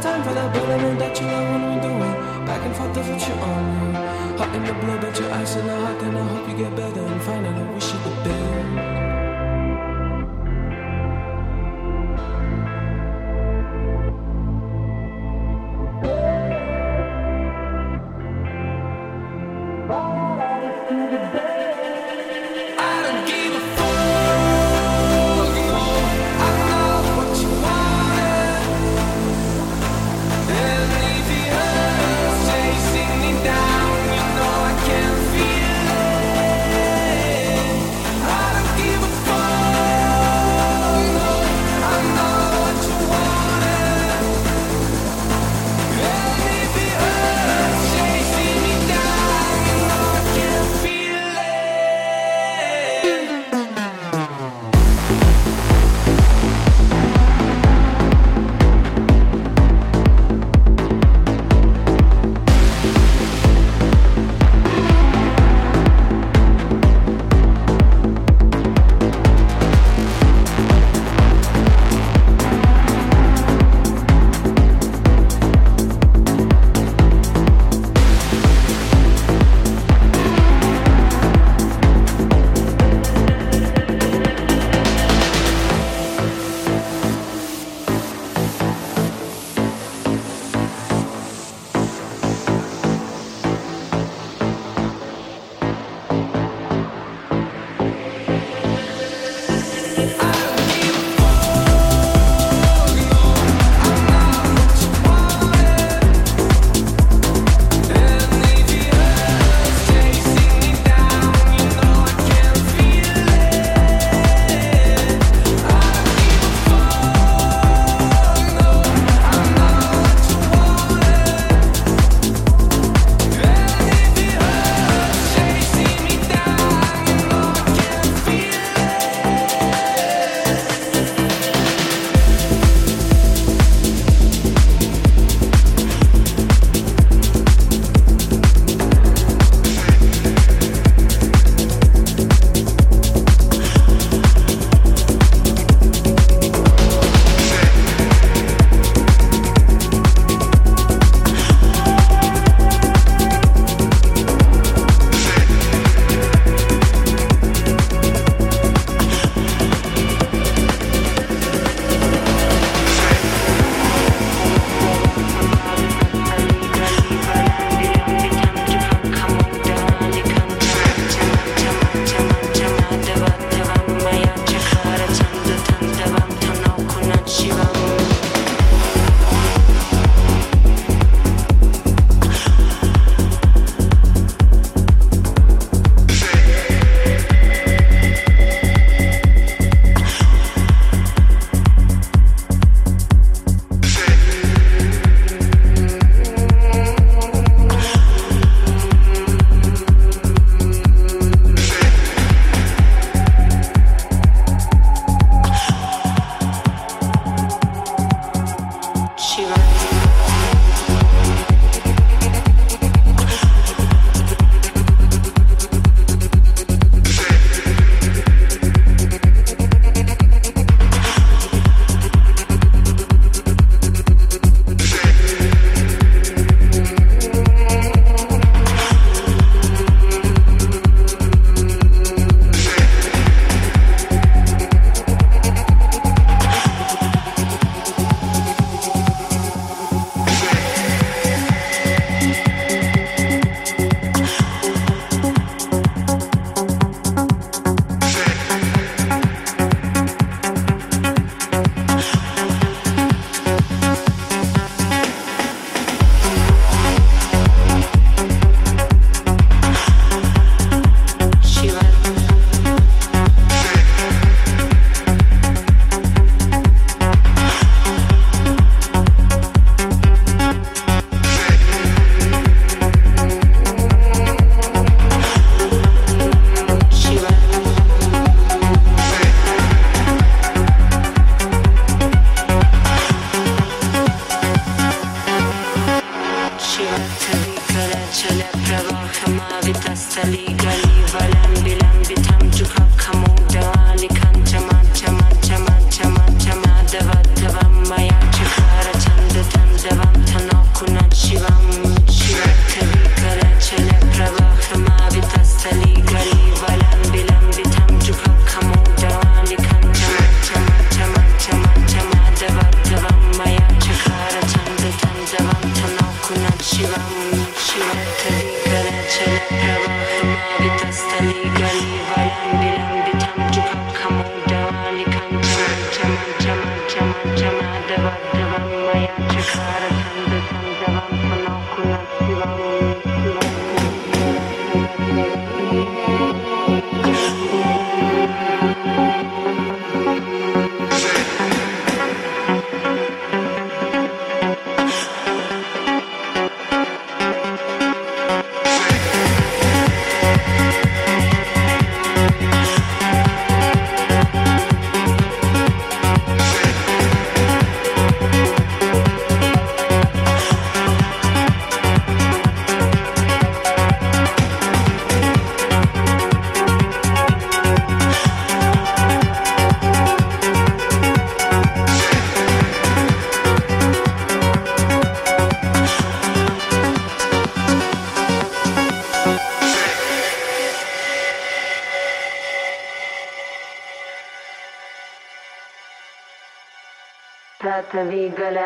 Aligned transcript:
time 0.00 0.22
for 0.22 0.32
that, 0.32 0.52
but 0.52 0.64
I 0.68 0.76
know 0.80 0.94
that 0.96 1.20
you 1.20 1.26
love 1.26 1.46
when 1.52 1.74
we 1.74 1.80
do 1.82 1.88
it. 1.92 2.46
Back 2.46 2.64
and 2.64 2.74
forth, 2.74 2.96
of 2.96 3.08
what 3.08 3.20
you 3.28 3.34
own. 3.34 3.94
Hot 4.38 4.54
in 4.54 4.64
the 4.64 4.72
blood, 4.72 5.00
but 5.02 5.18
your 5.20 5.30
eyes 5.32 5.56
are 5.56 5.62
not 5.64 5.80
hot, 5.86 6.02
and 6.04 6.18
I 6.18 6.22
hope 6.28 6.48
you 6.48 6.56
get 6.56 6.74
better 6.74 7.00
and 7.00 7.22
find 7.22 7.46
out 7.46 7.58
I 7.58 7.70
wish 7.74 7.92
you 7.92 7.98
the 8.04 8.10
best. 8.24 8.69